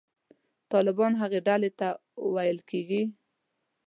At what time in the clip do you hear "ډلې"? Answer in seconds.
1.47-1.71